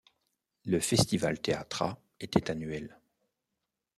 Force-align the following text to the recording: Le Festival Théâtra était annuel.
Le 0.65 0.79
Festival 0.79 1.39
Théâtra 1.39 1.99
était 2.19 2.49
annuel. 2.49 2.99